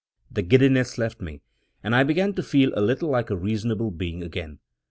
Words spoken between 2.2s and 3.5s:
to feel a little like a